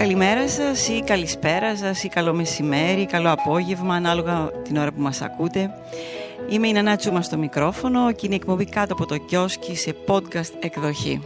[0.00, 5.22] Καλημέρα σας ή καλησπέρα σας ή καλό μεσημέρι, καλό απόγευμα, ανάλογα την ώρα που μας
[5.22, 5.70] ακούτε.
[6.50, 10.52] Είμαι η Νανά Τσούμα στο μικρόφωνο και είναι εκπομπή κάτω από το κιόσκι σε podcast
[10.60, 11.22] εκδοχή.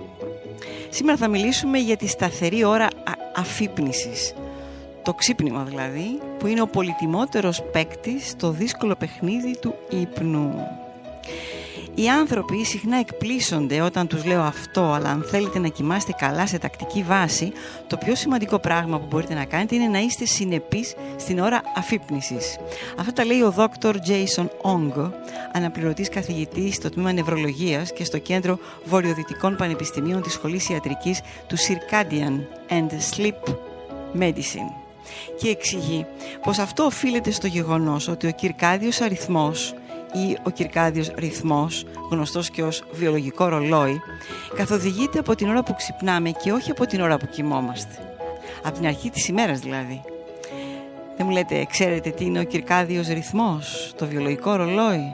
[0.90, 2.88] Σήμερα θα μιλήσουμε για τη σταθερή ώρα
[3.36, 4.34] αφύπνισης.
[5.02, 10.54] Το ξύπνημα δηλαδή, που είναι ο πολυτιμότερος παίκτης στο δύσκολο παιχνίδι του ύπνου.
[11.96, 16.58] Οι άνθρωποι συχνά εκπλήσονται όταν τους λέω αυτό, αλλά αν θέλετε να κοιμάστε καλά σε
[16.58, 17.52] τακτική βάση,
[17.86, 22.56] το πιο σημαντικό πράγμα που μπορείτε να κάνετε είναι να είστε συνεπείς στην ώρα αφύπνισης.
[22.98, 23.92] Αυτό τα λέει ο Dr.
[23.92, 25.10] Jason Ong,
[25.52, 32.40] αναπληρωτής καθηγητής στο τμήμα νευρολογίας και στο κέντρο Βορειοδυτικών Πανεπιστημίων της Σχολής Ιατρικής του Circadian
[32.70, 33.54] and Sleep
[34.18, 34.72] Medicine
[35.38, 36.06] και εξηγεί
[36.42, 39.74] πως αυτό οφείλεται στο γεγονός ότι ο κυρκάδιος αριθμός
[40.14, 44.00] ή ο κυρκάδιος ρυθμός, γνωστός και ως βιολογικό ρολόι,
[44.56, 48.16] καθοδηγείται από την ώρα που ξυπνάμε και όχι από την ώρα που κοιμόμαστε.
[48.62, 50.02] Από την αρχή της ημέρας δηλαδή.
[51.16, 55.12] Δεν μου λέτε, ξέρετε τι είναι ο κυρκάδιος ρυθμός, το βιολογικό ρολόι;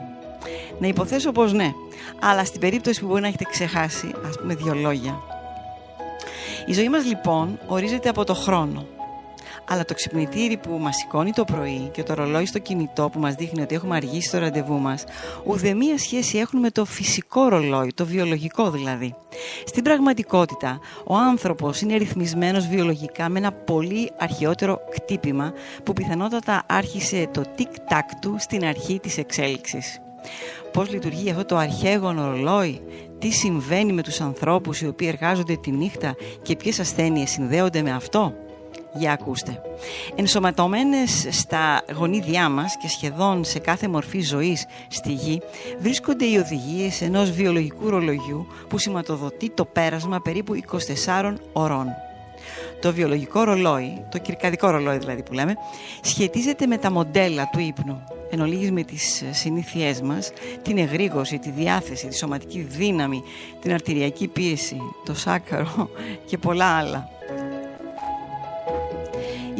[0.79, 1.71] Να υποθέσω πως ναι,
[2.19, 5.21] αλλά στην περίπτωση που μπορεί να έχετε ξεχάσει, ας πούμε δύο λόγια.
[6.65, 8.85] Η ζωή μας λοιπόν ορίζεται από το χρόνο
[9.71, 13.35] αλλά το ξυπνητήρι που μας σηκώνει το πρωί και το ρολόι στο κινητό που μας
[13.35, 15.03] δείχνει ότι έχουμε αργήσει το ραντεβού μας,
[15.43, 19.15] ουδέμια σχέση έχουν με το φυσικό ρολόι, το βιολογικό δηλαδή.
[19.65, 25.53] Στην πραγματικότητα, ο άνθρωπος είναι ρυθμισμένος βιολογικά με ένα πολύ αρχαιότερο κτύπημα
[25.83, 30.01] που πιθανότατα άρχισε το τικ-τακ του στην αρχή της εξέλιξης.
[30.73, 32.81] Πώς λειτουργεί αυτό το αρχαίγωνο ρολόι,
[33.19, 37.91] τι συμβαίνει με τους ανθρώπους οι οποίοι εργάζονται τη νύχτα και ποιες ασθένειες συνδέονται με
[37.91, 38.33] αυτό;
[38.93, 39.61] Για ακούστε.
[40.15, 45.41] Ενσωματωμένες στα γονίδια μας και σχεδόν σε κάθε μορφή ζωής στη γη
[45.79, 50.53] βρίσκονται οι οδηγίες ενός βιολογικού ρολογιού που σηματοδοτεί το πέρασμα περίπου
[51.05, 51.87] 24 ωρών.
[52.81, 55.55] Το βιολογικό ρολόι, το κυρκαδικό ρολόι δηλαδή που λέμε,
[56.01, 58.03] σχετίζεται με τα μοντέλα του ύπνου.
[58.29, 60.31] Εν ολίγης με τις συνήθειές μας,
[60.61, 63.23] την εγρήγορση, τη διάθεση, τη σωματική δύναμη,
[63.61, 65.89] την αρτηριακή πίεση, το σάκαρο
[66.25, 67.09] και πολλά άλλα.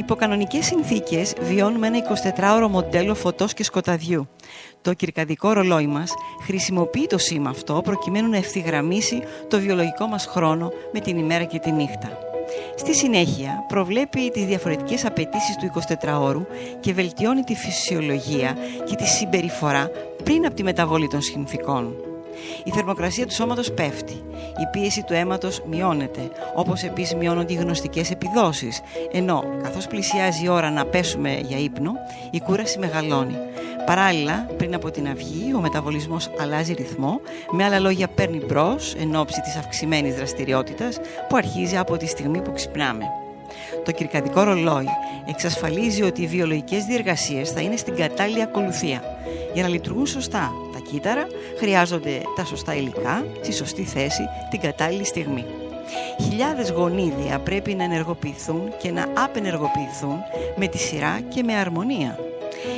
[0.01, 1.97] Υπό κανονικέ συνθήκες βιώνουμε ένα
[2.35, 4.27] 24ωρο μοντέλο φωτός και σκοταδιού.
[4.81, 6.13] Το κυρκαδικό ρολόι μας
[6.43, 11.59] χρησιμοποιεί το σήμα αυτό προκειμένου να ευθυγραμμίσει το βιολογικό μας χρόνο με την ημέρα και
[11.59, 12.17] τη νύχτα.
[12.75, 16.45] Στη συνέχεια προβλέπει τις διαφορετικές απαιτήσεις του 24ωρου
[16.79, 19.89] και βελτιώνει τη φυσιολογία και τη συμπεριφορά
[20.23, 22.10] πριν από τη μεταβολή των συνθήκων.
[22.63, 28.11] Η θερμοκρασία του σώματος πέφτει, η πίεση του αίματος μειώνεται, όπως επίσης μειώνονται οι γνωστικές
[28.11, 28.81] επιδόσεις,
[29.11, 31.91] ενώ καθώς πλησιάζει η ώρα να πέσουμε για ύπνο,
[32.31, 33.35] η κούραση μεγαλώνει.
[33.85, 37.19] Παράλληλα, πριν από την αυγή, ο μεταβολισμός αλλάζει ρυθμό,
[37.51, 40.99] με άλλα λόγια παίρνει μπρος εν ώψη της αυξημένης δραστηριότητας
[41.29, 43.05] που αρχίζει από τη στιγμή που ξυπνάμε.
[43.85, 44.85] Το κυρκαδικό ρολόι
[45.25, 49.01] εξασφαλίζει ότι οι βιολογικές διεργασίες θα είναι στην κατάλληλη ακολουθία.
[49.53, 50.60] Για να λειτουργούν σωστά τα
[50.91, 55.45] κύτταρα χρειάζονται τα σωστά υλικά στη σωστή θέση την κατάλληλη στιγμή.
[56.23, 60.17] Χιλιάδες γονίδια πρέπει να ενεργοποιηθούν και να απενεργοποιηθούν
[60.55, 62.19] με τη σειρά και με αρμονία.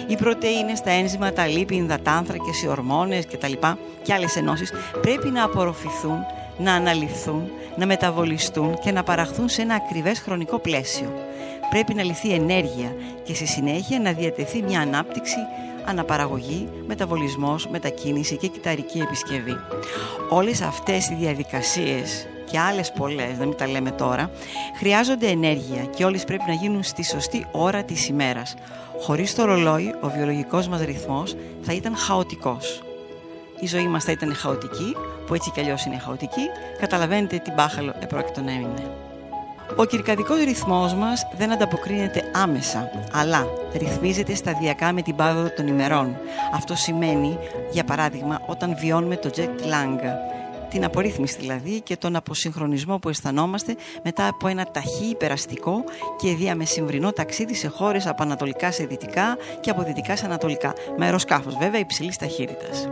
[0.07, 3.53] Οι πρωτεΐνες, τα ένζημα, τα λίπη, οι υδατάνθρακες, οι ορμόνες κτλ.
[4.01, 4.71] και άλλες ενώσεις
[5.01, 6.17] πρέπει να απορροφηθούν,
[6.57, 11.13] να αναλυθούν, να μεταβολιστούν και να παραχθούν σε ένα ακριβές χρονικό πλαίσιο.
[11.69, 15.37] Πρέπει να λυθεί ενέργεια και στη συνέχεια να διατεθεί μια ανάπτυξη
[15.85, 19.57] αναπαραγωγή, μεταβολισμός, μετακίνηση και κυταρική επισκευή.
[20.29, 24.31] Όλες αυτές οι διαδικασίες και άλλες πολλές, δεν μην τα λέμε τώρα,
[24.77, 28.55] χρειάζονται ενέργεια και όλες πρέπει να γίνουν στη σωστή ώρα της ημέρας.
[29.01, 32.83] Χωρίς το ρολόι, ο βιολογικός μας ρυθμός θα ήταν χαοτικός.
[33.59, 34.95] Η ζωή μας θα ήταν χαοτική,
[35.27, 39.02] που έτσι κι αλλιώς είναι χαοτική, καταλαβαίνετε τι μπάχαλο επρόκειτο να είναι.
[39.75, 43.47] Ο κυρκαδικός ρυθμός μας δεν ανταποκρίνεται άμεσα, αλλά
[43.77, 46.17] ρυθμίζεται σταδιακά με την πάροδο των ημερών.
[46.53, 47.37] Αυτό σημαίνει,
[47.71, 49.99] για παράδειγμα, όταν βιώνουμε το jet lag,
[50.73, 55.83] την απορρίθμιση δηλαδή και τον αποσυγχρονισμό που αισθανόμαστε μετά από ένα ταχύ υπεραστικό
[56.17, 61.05] και διαμεσημβρινό ταξίδι σε χώρες από ανατολικά σε δυτικά και από δυτικά σε ανατολικά, με
[61.05, 62.89] αεροσκάφος βέβαια υψηλής ταχύτητας.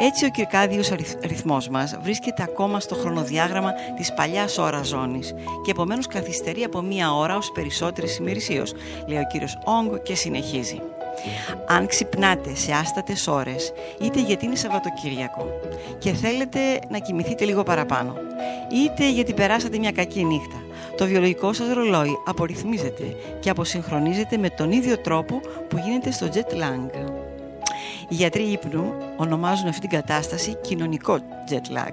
[0.00, 0.88] Έτσι, ο κυρκάδιος
[1.20, 5.34] ρυθμός μας βρίσκεται ακόμα στο χρονοδιάγραμμα της παλιάς ώρας ζώνης
[5.64, 8.74] και επομένως καθυστερεί από μία ώρα ως περισσότερη ημερησίως,
[9.06, 10.80] λέει ο κύριος Όγκ και συνεχίζει.
[11.66, 15.46] Αν ξυπνάτε σε άστατες ώρες, είτε γιατί είναι Σαββατοκύριακο
[15.98, 16.58] και θέλετε
[16.88, 18.16] να κοιμηθείτε λίγο παραπάνω,
[18.72, 20.62] είτε γιατί περάσατε μια κακή νύχτα,
[20.96, 26.54] το βιολογικό σας ρολόι απορριθμίζεται και αποσυγχρονίζεται με τον ίδιο τρόπο που γίνεται στο jet
[26.54, 26.90] lag.
[28.08, 31.18] Οι γιατροί ύπνου ονομάζουν αυτή την κατάσταση κοινωνικό
[31.50, 31.92] jet lag.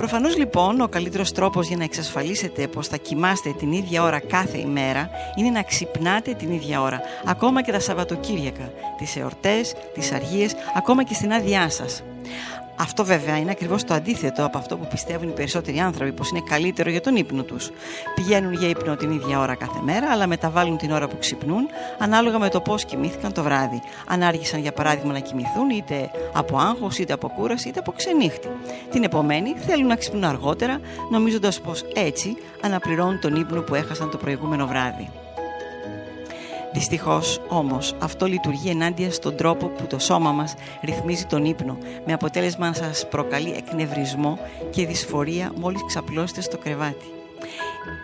[0.00, 4.58] Προφανώς λοιπόν ο καλύτερος τρόπος για να εξασφαλίσετε πως θα κοιμάστε την ίδια ώρα κάθε
[4.58, 10.54] ημέρα είναι να ξυπνάτε την ίδια ώρα, ακόμα και τα Σαββατοκύριακα, τις εορτές, τις αργίες,
[10.76, 12.02] ακόμα και στην άδειά σας.
[12.80, 16.42] Αυτό βέβαια είναι ακριβώς το αντίθετο από αυτό που πιστεύουν οι περισσότεροι άνθρωποι, πως είναι
[16.48, 17.70] καλύτερο για τον ύπνο τους.
[18.14, 21.68] Πηγαίνουν για ύπνο την ίδια ώρα κάθε μέρα, αλλά μεταβάλλουν την ώρα που ξυπνούν
[21.98, 23.82] ανάλογα με το πώς κοιμήθηκαν το βράδυ.
[24.06, 28.48] Αν άργησαν για παράδειγμα να κοιμηθούν είτε από άγχος, είτε από κούραση, είτε από ξενύχτη.
[28.90, 30.80] Την επομένη θέλουν να ξυπνούν αργότερα,
[31.10, 35.08] νομίζοντας πως έτσι αναπληρώνουν τον ύπνο που έχασαν το προηγούμενο βράδυ.
[36.72, 42.12] Δυστυχώς όμως αυτό λειτουργεί ενάντια στον τρόπο που το σώμα μας ρυθμίζει τον ύπνο, με
[42.12, 44.38] αποτέλεσμα να σας προκαλεί εκνευρισμό
[44.70, 47.04] και δυσφορία μόλις ξαπλώσετε στο κρεβάτι.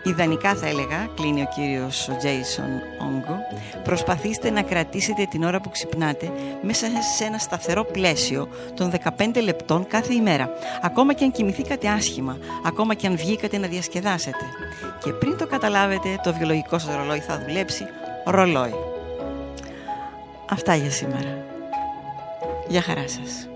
[0.03, 2.69] Ιδανικά θα έλεγα, κλείνει ο κύριος Τζέισον
[2.99, 3.37] Όγκο,
[3.83, 6.31] προσπαθήστε να κρατήσετε την ώρα που ξυπνάτε
[6.61, 6.85] μέσα
[7.17, 10.49] σε ένα σταθερό πλαίσιο των 15 λεπτών κάθε ημέρα,
[10.81, 14.45] ακόμα και αν κοιμηθήκατε άσχημα, ακόμα και αν βγήκατε να διασκεδάσετε.
[15.03, 17.85] Και πριν το καταλάβετε, το βιολογικό σας ρολόι θα δουλέψει
[18.29, 18.73] ρολόι.
[20.49, 21.45] Αυτά για σήμερα.
[22.67, 23.47] Γεια χαρά σας.